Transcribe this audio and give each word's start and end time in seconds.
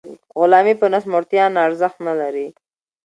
غلامي 0.39 0.73
په 0.81 0.85
نس 0.93 1.03
موړتیا 1.11 1.45
نه 1.53 1.59
ارزښت 1.67 1.97
نلري. 2.07 2.47